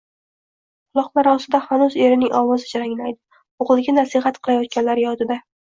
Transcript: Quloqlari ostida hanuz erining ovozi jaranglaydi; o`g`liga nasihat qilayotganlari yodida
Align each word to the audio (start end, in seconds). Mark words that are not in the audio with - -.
Quloqlari 0.95 1.31
ostida 1.33 1.59
hanuz 1.67 1.97
erining 2.05 2.33
ovozi 2.41 2.67
jaranglaydi; 2.71 3.21
o`g`liga 3.67 3.99
nasihat 4.03 4.45
qilayotganlari 4.49 5.09
yodida 5.09 5.43